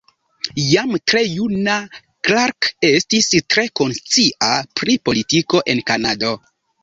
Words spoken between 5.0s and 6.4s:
politiko en Kanado.